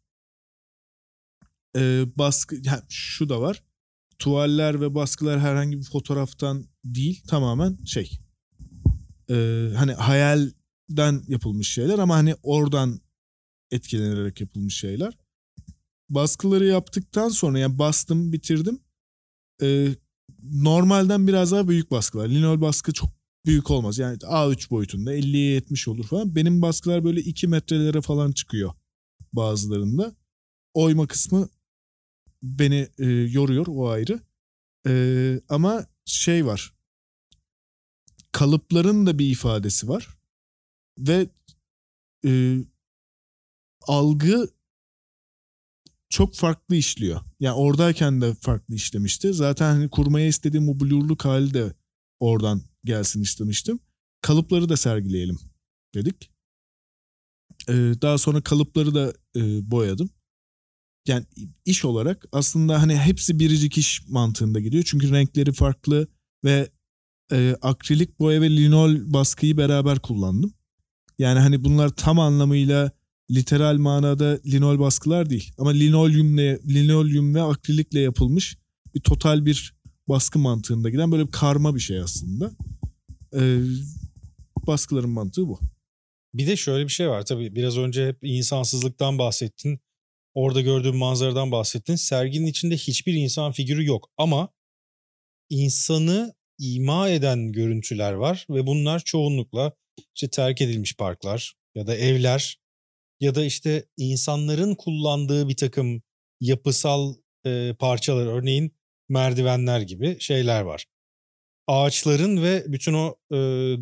[1.76, 3.62] Ee, baskı yani şu da var.
[4.18, 8.20] Tuvaller ve baskılar herhangi bir fotoğraftan değil tamamen şey.
[9.30, 9.34] E,
[9.76, 13.00] hani hayalden yapılmış şeyler ama hani oradan
[13.70, 15.18] etkilenerek yapılmış şeyler.
[16.08, 18.80] Baskıları yaptıktan sonra yani bastım bitirdim.
[19.62, 19.88] E,
[20.42, 22.28] normalden biraz daha büyük baskılar.
[22.28, 23.15] Linol baskı çok
[23.46, 23.98] büyük olmaz.
[23.98, 26.36] Yani A3 boyutunda 50'ye 70 olur falan.
[26.36, 28.72] Benim baskılar böyle 2 metrelere falan çıkıyor
[29.32, 30.16] bazılarında.
[30.74, 31.48] Oyma kısmı
[32.42, 34.20] beni e, yoruyor o ayrı.
[34.88, 36.74] E, ama şey var.
[38.32, 40.08] Kalıpların da bir ifadesi var.
[40.98, 41.28] Ve
[42.26, 42.58] e,
[43.86, 44.48] algı
[46.08, 47.20] çok farklı işliyor.
[47.40, 49.32] Yani oradayken de farklı işlemişti.
[49.34, 51.74] Zaten hani kurmaya istediğim o blurluk hali de
[52.20, 53.80] oradan gelsin istemiştim.
[54.20, 55.38] Kalıpları da sergileyelim
[55.94, 56.30] dedik.
[57.68, 57.72] Ee,
[58.02, 60.10] daha sonra kalıpları da e, boyadım
[61.08, 61.24] yani
[61.64, 64.84] iş olarak aslında hani hepsi biricik iş mantığında gidiyor.
[64.86, 66.08] Çünkü renkleri farklı
[66.44, 66.70] ve
[67.32, 70.52] e, akrilik boya ve linol baskıyı beraber kullandım.
[71.18, 72.90] Yani hani bunlar tam anlamıyla
[73.30, 75.52] literal manada linol baskılar değil.
[75.58, 78.58] Ama linolyumle, linolyum ve akrilikle yapılmış
[78.94, 79.74] bir total bir
[80.08, 82.50] baskı mantığında giden böyle bir karma bir şey aslında.
[83.34, 83.60] Ee,
[84.66, 85.60] baskıların mantığı bu.
[86.34, 89.80] Bir de şöyle bir şey var tabii biraz önce hep insansızlıktan bahsettin
[90.34, 91.96] orada gördüğüm manzaradan bahsettin.
[91.96, 94.48] Serginin içinde hiçbir insan figürü yok ama
[95.50, 99.72] insanı ima eden görüntüler var ve bunlar çoğunlukla
[100.14, 102.58] işte terk edilmiş parklar ya da evler
[103.20, 106.02] ya da işte insanların kullandığı bir takım
[106.40, 107.14] yapısal
[107.46, 108.76] e, parçalar örneğin
[109.08, 110.86] merdivenler gibi şeyler var.
[111.66, 113.36] Ağaçların ve bütün o e,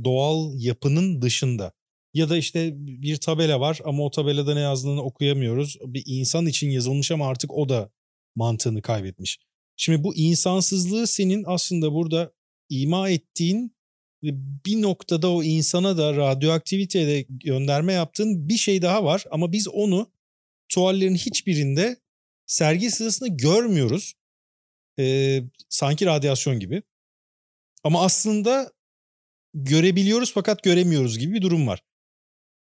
[0.05, 1.73] doğal yapının dışında
[2.15, 5.79] ya da işte bir tabela var ama o tabelada ne yazdığını okuyamıyoruz.
[5.85, 7.91] Bir insan için yazılmış ama artık o da
[8.37, 9.39] mantığını kaybetmiş.
[9.77, 12.33] Şimdi bu insansızlığı senin aslında burada
[12.69, 13.75] ima ettiğin
[14.67, 19.69] bir noktada o insana da radyoaktiviteye de gönderme yaptığın bir şey daha var ama biz
[19.69, 20.11] onu
[20.69, 21.97] tuvallerin hiçbirinde
[22.47, 24.15] sergi sırasında görmüyoruz.
[24.99, 26.83] Ee, sanki radyasyon gibi.
[27.85, 28.73] Ama aslında
[29.55, 31.83] görebiliyoruz fakat göremiyoruz gibi bir durum var.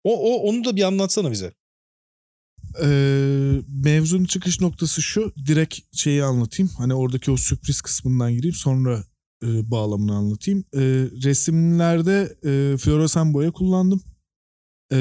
[0.04, 1.54] O, o onu da bir anlatsana bize.
[2.84, 5.34] Ee, mevzunun çıkış noktası şu.
[5.46, 6.72] Direkt şeyi anlatayım.
[6.78, 8.56] Hani oradaki o sürpriz kısmından gireyim.
[8.56, 9.04] Sonra
[9.44, 10.66] e, bağlamını anlatayım.
[10.74, 10.82] E,
[11.24, 14.04] resimlerde e, floresan boya kullandım.
[14.92, 14.98] E,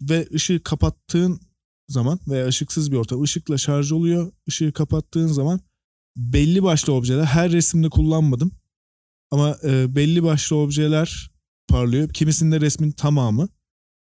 [0.00, 1.40] ve ışığı kapattığın
[1.88, 4.32] zaman veya ışıksız bir ortam ışıkla şarj oluyor.
[4.46, 5.60] Işığı kapattığın zaman
[6.16, 8.59] belli başlı objeler her resimde kullanmadım.
[9.30, 11.30] Ama e, belli başlı objeler
[11.68, 12.08] parlıyor.
[12.08, 13.48] Kimisinde resmin tamamı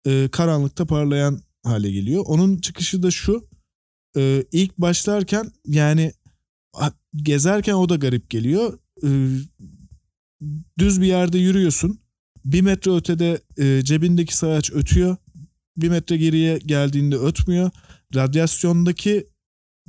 [0.06, 2.22] e, karanlıkta parlayan hale geliyor.
[2.26, 3.48] Onun çıkışı da şu.
[4.16, 6.12] E, ilk başlarken yani
[7.16, 8.78] gezerken o da garip geliyor.
[9.02, 9.08] E,
[10.78, 12.00] düz bir yerde yürüyorsun.
[12.44, 15.16] Bir metre ötede e, cebindeki sayaç ötüyor.
[15.76, 17.70] Bir metre geriye geldiğinde ötmüyor.
[18.14, 19.26] Radyasyondaki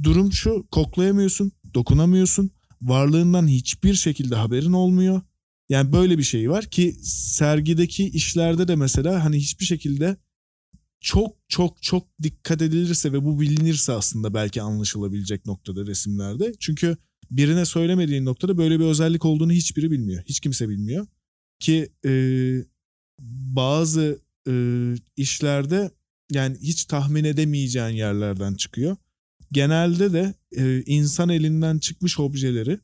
[0.03, 2.51] durum şu koklayamıyorsun, dokunamıyorsun.
[2.81, 5.21] Varlığından hiçbir şekilde haberin olmuyor.
[5.69, 10.17] Yani böyle bir şey var ki sergideki işlerde de mesela hani hiçbir şekilde
[11.01, 16.53] çok çok çok dikkat edilirse ve bu bilinirse aslında belki anlaşılabilecek noktada resimlerde.
[16.59, 16.97] Çünkü
[17.31, 20.23] birine söylemediğin noktada böyle bir özellik olduğunu hiçbiri bilmiyor.
[20.25, 21.07] Hiç kimse bilmiyor.
[21.59, 22.11] Ki e,
[23.55, 24.53] bazı e,
[25.17, 25.91] işlerde
[26.31, 28.97] yani hiç tahmin edemeyeceğin yerlerden çıkıyor.
[29.51, 32.79] Genelde de e, insan elinden çıkmış objeleri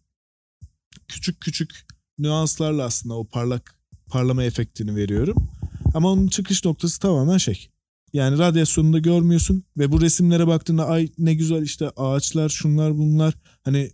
[1.07, 1.85] küçük küçük
[2.17, 3.75] nüanslarla aslında o parlak
[4.07, 5.49] parlama efektini veriyorum.
[5.93, 7.69] Ama onun çıkış noktası tamamen şey.
[8.13, 13.33] Yani radyasyonunu da görmüyorsun ve bu resimlere baktığında ay ne güzel işte ağaçlar şunlar bunlar.
[13.63, 13.91] Hani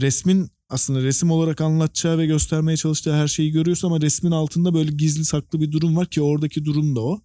[0.00, 4.92] resmin aslında resim olarak anlatacağı ve göstermeye çalıştığı her şeyi görüyorsun ama resmin altında böyle
[4.92, 7.20] gizli saklı bir durum var ki oradaki durum da o.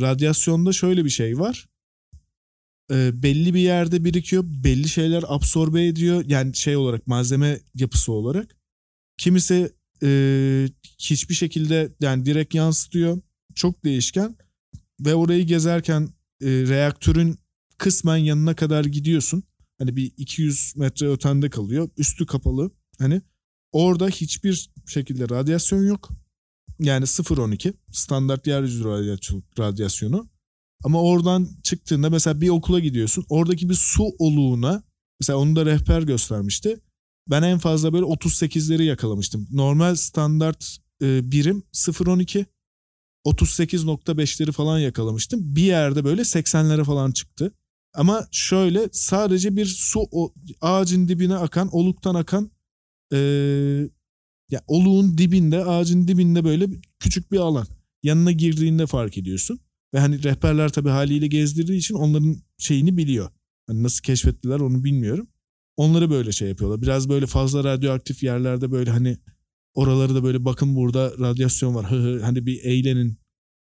[0.00, 1.68] Radyasyonda şöyle bir şey var.
[2.90, 4.44] E, belli bir yerde birikiyor.
[4.46, 6.24] Belli şeyler absorbe ediyor.
[6.26, 8.56] Yani şey olarak malzeme yapısı olarak.
[9.16, 10.68] Kimisi e,
[10.98, 13.22] hiçbir şekilde yani direkt yansıtıyor.
[13.54, 14.36] Çok değişken.
[15.00, 16.02] Ve orayı gezerken
[16.42, 17.38] e, reaktörün
[17.78, 19.42] kısmen yanına kadar gidiyorsun.
[19.78, 21.88] Hani bir 200 metre ötende kalıyor.
[21.96, 22.70] Üstü kapalı.
[22.98, 23.22] Hani
[23.72, 26.10] orada hiçbir şekilde radyasyon yok.
[26.78, 28.84] Yani 0.12 standart yeryüzü
[29.58, 30.28] radyasyonu.
[30.84, 33.26] Ama oradan çıktığında mesela bir okula gidiyorsun.
[33.28, 34.82] Oradaki bir su oluğuna
[35.20, 36.80] mesela onu da rehber göstermişti.
[37.30, 39.48] Ben en fazla böyle 38'leri yakalamıştım.
[39.50, 42.44] Normal standart e, birim 0.12
[43.26, 45.56] 38.5'leri falan yakalamıştım.
[45.56, 47.52] Bir yerde böyle 80'lere falan çıktı.
[47.94, 52.50] Ama şöyle sadece bir su o, ağacın dibine akan, oluktan akan
[53.12, 53.18] e,
[54.50, 56.66] ya oluğun dibinde, ağacın dibinde böyle
[56.98, 57.66] küçük bir alan.
[58.02, 59.60] Yanına girdiğinde fark ediyorsun.
[59.94, 63.30] Ve hani rehberler tabii haliyle gezdirdiği için onların şeyini biliyor.
[63.66, 65.28] Hani nasıl keşfettiler onu bilmiyorum.
[65.76, 66.82] Onları böyle şey yapıyorlar.
[66.82, 69.18] Biraz böyle fazla radyoaktif yerlerde böyle hani
[69.74, 71.90] oraları da böyle bakın burada radyasyon var.
[71.90, 73.18] Hı hı hani bir eğlenin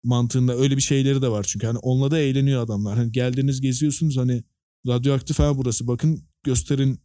[0.04, 2.98] mantığında öyle bir şeyleri de var çünkü hani onunla da eğleniyor adamlar.
[2.98, 4.44] Hani geldiniz geziyorsunuz hani
[4.88, 7.00] radyoaktif ha burası bakın gösterin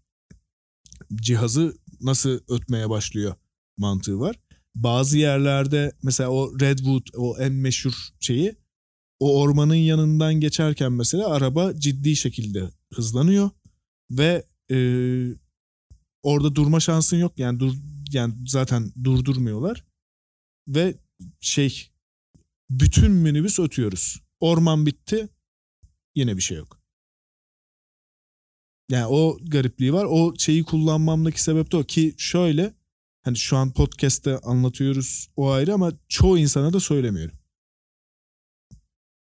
[1.15, 3.35] cihazı nasıl ötmeye başlıyor
[3.77, 4.37] mantığı var.
[4.75, 8.62] Bazı yerlerde mesela o Redwood o en meşhur şeyi
[9.23, 13.51] o ormanın yanından geçerken mesela araba ciddi şekilde hızlanıyor
[14.11, 14.77] ve e,
[16.23, 17.75] orada durma şansın yok yani dur
[18.13, 19.85] yani zaten durdurmuyorlar
[20.69, 20.95] ve
[21.41, 21.91] şey
[22.71, 24.23] bütün minibüs ötüyoruz.
[24.41, 25.29] Orman bitti
[26.15, 26.81] yine bir şey yok.
[28.91, 30.07] Yani o garipliği var.
[30.11, 32.75] O şeyi kullanmamdaki sebep de o ki şöyle
[33.25, 37.42] hani şu an podcast'te anlatıyoruz o ayrı ama çoğu insana da söylemiyorum.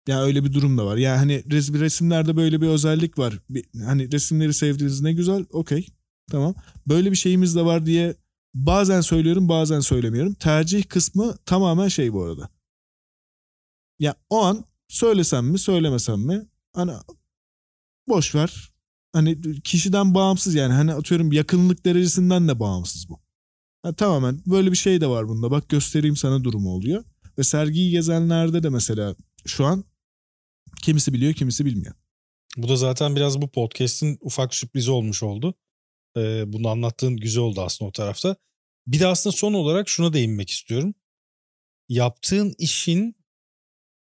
[0.09, 0.97] Yani öyle bir durum da var.
[0.97, 3.39] Yani hani res resimlerde böyle bir özellik var.
[3.51, 5.47] Bir, hani resimleri sevdiğiniz ne güzel.
[5.53, 5.89] Okey.
[6.31, 6.55] Tamam.
[6.87, 8.17] Böyle bir şeyimiz de var diye
[8.55, 10.35] bazen söylüyorum bazen söylemiyorum.
[10.35, 12.49] Tercih kısmı tamamen şey bu arada.
[13.99, 16.93] Ya o an söylesem mi söylemesem mi hani
[18.09, 18.73] boş ver.
[19.13, 23.21] Hani kişiden bağımsız yani hani atıyorum yakınlık derecesinden de bağımsız bu.
[23.83, 25.51] Ha, tamamen böyle bir şey de var bunda.
[25.51, 27.05] Bak göstereyim sana durumu oluyor.
[27.39, 29.17] Ve sergiyi gezenlerde de mesela
[29.47, 29.85] şu an
[30.87, 31.95] kimisi biliyor kimisi bilmiyor.
[32.57, 35.55] Bu da zaten biraz bu podcast'in ufak sürprizi olmuş oldu.
[36.17, 38.37] Ee, bunu anlattığın güzel oldu aslında o tarafta.
[38.87, 40.95] Bir de aslında son olarak şuna değinmek istiyorum.
[41.89, 43.17] Yaptığın işin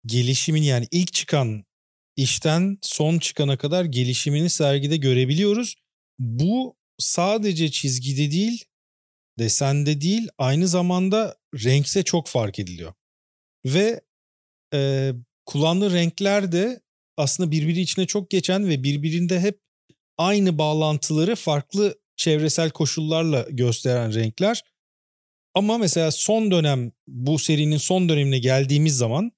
[0.05, 1.65] gelişimin yani ilk çıkan
[2.15, 5.75] işten son çıkana kadar gelişimini sergide görebiliyoruz.
[6.19, 8.65] Bu sadece çizgide değil,
[9.39, 12.93] desende değil, aynı zamanda renkte çok fark ediliyor.
[13.65, 14.01] Ve
[14.73, 15.11] e,
[15.45, 16.81] kullandığı renkler de
[17.17, 19.59] aslında birbiri içine çok geçen ve birbirinde hep
[20.17, 24.63] aynı bağlantıları farklı çevresel koşullarla gösteren renkler.
[25.53, 29.31] Ama mesela son dönem bu serinin son dönemine geldiğimiz zaman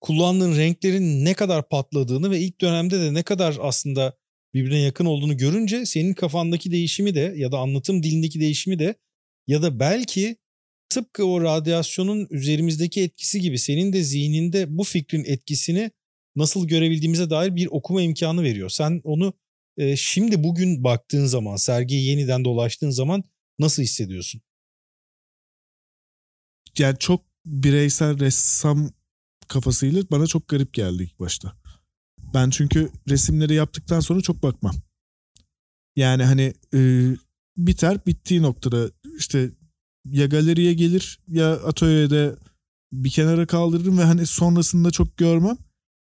[0.00, 4.16] kullandığın renklerin ne kadar patladığını ve ilk dönemde de ne kadar aslında
[4.54, 8.94] birbirine yakın olduğunu görünce senin kafandaki değişimi de ya da anlatım dilindeki değişimi de
[9.46, 10.36] ya da belki
[10.88, 15.90] tıpkı o radyasyonun üzerimizdeki etkisi gibi senin de zihninde bu fikrin etkisini
[16.36, 18.68] nasıl görebildiğimize dair bir okuma imkanı veriyor.
[18.70, 19.32] Sen onu
[19.76, 23.24] e, şimdi bugün baktığın zaman, sergiyi yeniden dolaştığın zaman
[23.58, 24.40] nasıl hissediyorsun?
[26.78, 28.92] Yani çok bireysel ressam
[29.48, 31.52] kafasıyla bana çok garip geldi ilk başta.
[32.34, 34.74] Ben çünkü resimleri yaptıktan sonra çok bakmam.
[35.96, 36.80] Yani hani e,
[37.56, 39.50] biter bittiği noktada işte
[40.04, 42.36] ya galeriye gelir ya atölyede
[42.92, 45.58] bir kenara kaldırırım ve hani sonrasında çok görmem.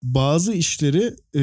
[0.02, 1.42] Bazı işleri e,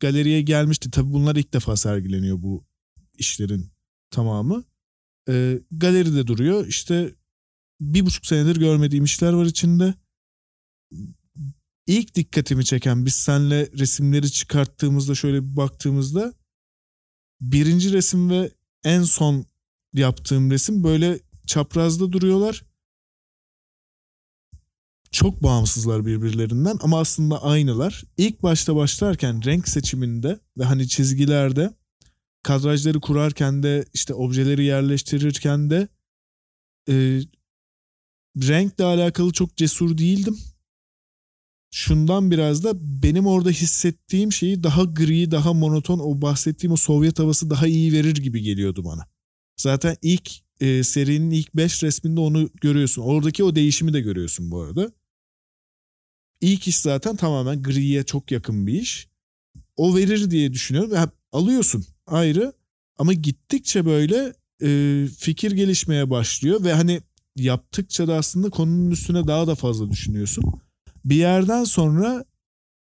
[0.00, 0.90] galeriye gelmişti.
[0.90, 2.64] Tabii bunlar ilk defa sergileniyor bu
[3.18, 3.70] işlerin
[4.10, 4.64] tamamı.
[5.28, 6.66] E, galeride duruyor.
[6.66, 7.14] İşte
[7.80, 9.94] bir buçuk senedir görmediğim işler var içinde
[11.86, 16.34] ilk dikkatimi çeken biz senle resimleri çıkarttığımızda şöyle bir baktığımızda
[17.40, 18.50] birinci resim ve
[18.84, 19.46] en son
[20.00, 22.62] yaptığım resim böyle çaprazda duruyorlar.
[25.16, 28.04] çok bağımsızlar birbirlerinden ama aslında aynılar.
[28.16, 31.74] İlk başta başlarken renk seçiminde ve hani çizgilerde
[32.42, 35.88] kadrajları kurarken de işte objeleri yerleştirirken de
[36.88, 37.20] e,
[38.36, 40.38] renkle alakalı çok cesur değildim.
[41.70, 47.18] Şundan biraz da benim orada hissettiğim şeyi daha gri, daha monoton o bahsettiğim o Sovyet
[47.18, 49.15] havası daha iyi verir gibi geliyordu bana.
[49.56, 53.02] Zaten ilk e, serinin ilk 5 resminde onu görüyorsun.
[53.02, 54.92] Oradaki o değişimi de görüyorsun bu arada.
[56.40, 59.08] İlk iş zaten tamamen griye çok yakın bir iş.
[59.76, 60.94] O verir diye düşünüyorum.
[60.94, 62.52] Yani alıyorsun ayrı
[62.98, 67.00] ama gittikçe böyle e, fikir gelişmeye başlıyor ve hani
[67.36, 70.44] yaptıkça da aslında konunun üstüne daha da fazla düşünüyorsun.
[71.04, 72.24] Bir yerden sonra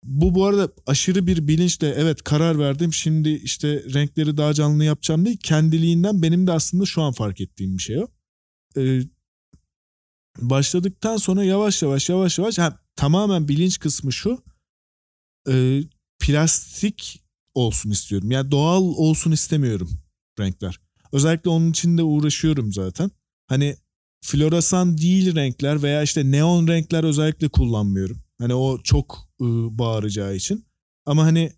[0.04, 5.26] bu bu arada aşırı bir bilinçle evet karar verdim şimdi işte renkleri daha canlı yapacağım
[5.26, 8.08] değil kendiliğinden benim de aslında şu an fark ettiğim bir şey o.
[8.76, 9.00] Ee,
[10.38, 14.44] başladıktan sonra yavaş yavaş yavaş yavaş yani tamamen bilinç kısmı şu
[15.48, 15.82] e,
[16.20, 17.22] plastik
[17.54, 19.90] olsun istiyorum yani doğal olsun istemiyorum
[20.40, 20.80] renkler.
[21.12, 23.10] Özellikle onun için de uğraşıyorum zaten.
[23.46, 23.76] Hani
[24.20, 28.24] floresan değil renkler veya işte neon renkler özellikle kullanmıyorum.
[28.38, 29.28] Hani o çok
[29.78, 30.64] bağıracağı için.
[31.06, 31.52] Ama hani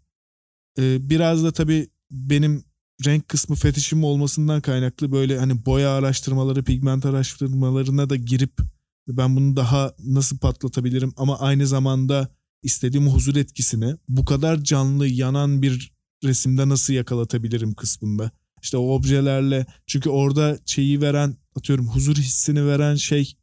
[0.78, 2.64] e, biraz da tabii benim
[3.06, 8.60] renk kısmı fetişim olmasından kaynaklı böyle hani boya araştırmaları, pigment araştırmalarına da girip
[9.08, 12.28] ben bunu daha nasıl patlatabilirim ama aynı zamanda
[12.62, 15.92] istediğim huzur etkisini bu kadar canlı yanan bir
[16.24, 18.30] resimde nasıl yakalatabilirim kısmında.
[18.62, 23.36] İşte o objelerle çünkü orada şeyi veren atıyorum huzur hissini veren şey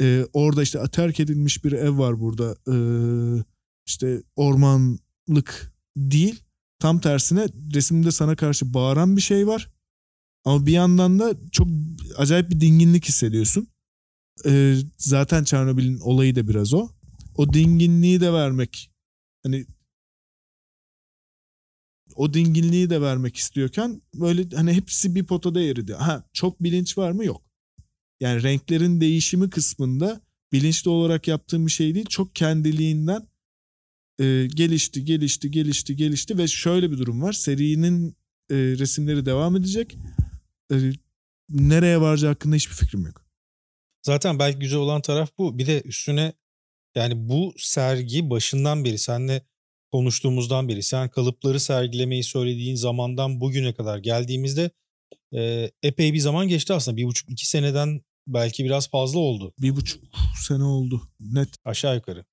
[0.00, 2.74] e, orada işte terk edilmiş bir ev var burada e,
[3.90, 6.42] işte ormanlık değil
[6.78, 9.70] tam tersine resimde sana karşı bağıran bir şey var
[10.44, 11.68] ama bir yandan da çok
[12.16, 13.68] acayip bir dinginlik hissediyorsun.
[14.46, 16.88] E, zaten Çernobil'in olayı da biraz o.
[17.36, 18.90] O dinginliği de vermek
[19.42, 19.66] hani
[22.16, 25.94] o dinginliği de vermek istiyorken böyle hani hepsi bir potada eridi.
[25.94, 27.24] Ha çok bilinç var mı?
[27.24, 27.42] Yok.
[28.20, 30.20] Yani renklerin değişimi kısmında
[30.52, 32.06] bilinçli olarak yaptığım bir şey değil.
[32.06, 33.29] Çok kendiliğinden
[34.20, 37.32] e, gelişti, gelişti, gelişti, gelişti ve şöyle bir durum var.
[37.32, 38.16] Serinin
[38.50, 39.96] e, resimleri devam edecek.
[40.72, 40.76] E,
[41.48, 43.24] nereye varacağı hakkında hiçbir fikrim yok.
[44.02, 45.58] Zaten belki güzel olan taraf bu.
[45.58, 46.32] Bir de üstüne
[46.94, 49.42] yani bu sergi başından beri senle
[49.92, 54.70] konuştuğumuzdan beri sen kalıpları sergilemeyi söylediğin zamandan bugüne kadar geldiğimizde
[55.34, 56.96] e, epey bir zaman geçti aslında.
[56.96, 59.54] Bir buçuk iki seneden belki biraz fazla oldu.
[59.58, 60.04] Bir buçuk
[60.46, 61.48] sene oldu net.
[61.64, 62.24] Aşağı yukarı.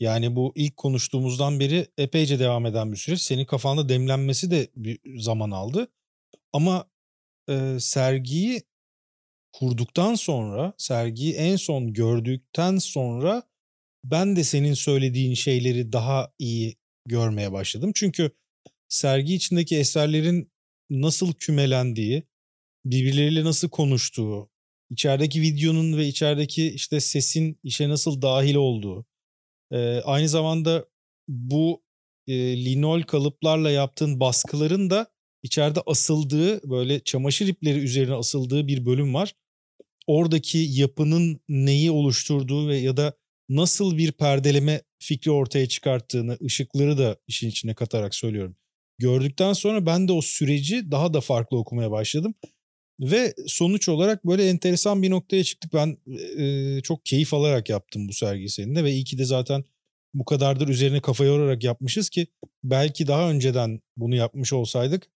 [0.00, 3.20] Yani bu ilk konuştuğumuzdan beri epeyce devam eden bir süreç.
[3.20, 5.88] Senin kafanda demlenmesi de bir zaman aldı.
[6.52, 6.90] Ama
[7.50, 8.62] e, sergiyi
[9.52, 13.42] kurduktan sonra, sergiyi en son gördükten sonra
[14.04, 17.92] ben de senin söylediğin şeyleri daha iyi görmeye başladım.
[17.94, 18.30] Çünkü
[18.88, 20.52] sergi içindeki eserlerin
[20.90, 22.22] nasıl kümelendiği,
[22.84, 24.50] birbirleriyle nasıl konuştuğu,
[24.90, 29.06] içerideki videonun ve içerideki işte sesin işe nasıl dahil olduğu,
[29.72, 30.84] e, aynı zamanda
[31.28, 31.82] bu
[32.26, 35.06] e, linol kalıplarla yaptığın baskıların da
[35.42, 39.34] içeride asıldığı böyle çamaşır ipleri üzerine asıldığı bir bölüm var.
[40.06, 43.14] Oradaki yapının neyi oluşturduğu ve ya da
[43.48, 48.56] nasıl bir perdeleme fikri ortaya çıkarttığını, ışıkları da işin içine katarak söylüyorum.
[48.98, 52.34] Gördükten sonra ben de o süreci daha da farklı okumaya başladım.
[53.00, 55.74] Ve sonuç olarak böyle enteresan bir noktaya çıktık.
[55.74, 55.96] Ben
[56.38, 59.64] e, çok keyif alarak yaptım bu sergiyi seninle ve iyi ki de zaten
[60.14, 62.26] bu kadardır üzerine kafa yorarak yapmışız ki
[62.64, 65.10] belki daha önceden bunu yapmış olsaydık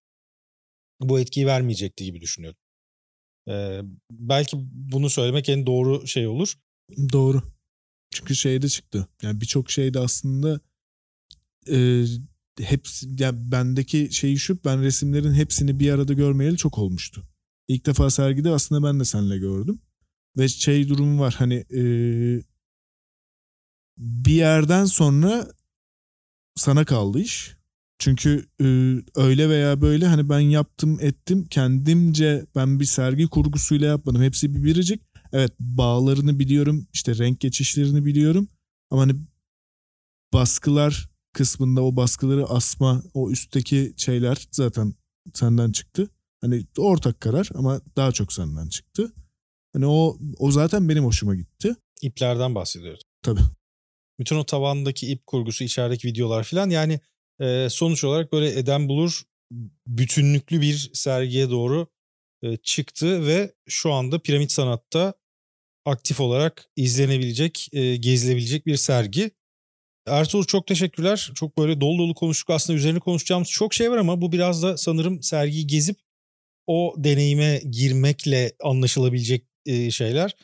[1.01, 2.59] bu etkiyi vermeyecekti gibi düşünüyorum.
[3.49, 6.53] Ee, belki bunu söylemek en doğru şey olur.
[7.13, 7.43] Doğru.
[8.11, 9.07] Çünkü şeyde çıktı.
[9.21, 10.59] Yani birçok şeyde aslında
[11.71, 12.05] e,
[12.61, 17.23] hepsi yani bendeki şeyi şu ben resimlerin hepsini bir arada görmeyeli çok olmuştu.
[17.67, 19.81] İlk defa sergide aslında ben de seninle gördüm.
[20.37, 21.81] Ve şey durumu var hani e,
[23.97, 25.47] bir yerden sonra
[26.55, 27.55] sana kaldı iş.
[27.99, 28.65] Çünkü e,
[29.15, 34.21] öyle veya böyle hani ben yaptım ettim kendimce ben bir sergi kurgusuyla yapmadım.
[34.21, 35.01] Hepsi bir biricik.
[35.33, 38.49] Evet bağlarını biliyorum işte renk geçişlerini biliyorum.
[38.89, 39.15] Ama hani
[40.33, 44.93] baskılar kısmında o baskıları asma o üstteki şeyler zaten
[45.33, 46.09] senden çıktı.
[46.45, 49.13] Hani ortak karar ama daha çok senden çıktı.
[49.73, 51.75] Hani o o zaten benim hoşuma gitti.
[52.01, 53.01] İplerden bahsediyoruz.
[53.21, 53.41] Tabii.
[54.19, 56.99] Bütün o tavandaki ip kurgusu, içerideki videolar falan yani
[57.39, 59.21] e, sonuç olarak böyle Eden Bulur
[59.87, 61.87] bütünlüklü bir sergiye doğru
[62.43, 65.13] e, çıktı ve şu anda Piramit Sanat'ta
[65.85, 69.31] aktif olarak izlenebilecek, e, gezilebilecek bir sergi.
[70.07, 71.31] Ertuğrul çok teşekkürler.
[71.35, 72.49] Çok böyle dolu dolu konuştuk.
[72.49, 76.04] Aslında üzerine konuşacağımız çok şey var ama bu biraz da sanırım sergiyi gezip
[76.67, 80.35] o deneyime girmekle anlaşılabilecek e, şeyler.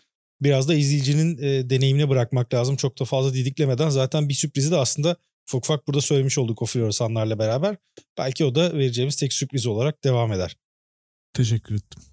[0.42, 2.76] Biraz da izleyicinin e, deneyimine bırakmak lazım.
[2.76, 5.16] Çok da fazla didiklemeden zaten bir sürprizi de aslında
[5.48, 7.76] ufak ufak burada söylemiş olduk o floresanlarla beraber.
[8.18, 10.58] Belki o da vereceğimiz tek sürpriz olarak devam eder.
[11.34, 12.04] Teşekkür ettim.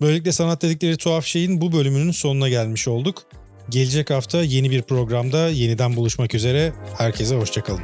[0.00, 3.26] Böylelikle sanat dedikleri tuhaf şeyin bu bölümünün sonuna gelmiş olduk.
[3.70, 6.72] Gelecek hafta yeni bir programda yeniden buluşmak üzere.
[6.98, 7.82] Herkese hoşçakalın.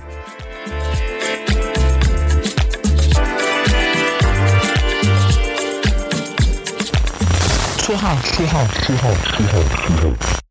[7.88, 10.47] Tuhaf, tuhaf, tuhaf, tuhaf, tuhaf.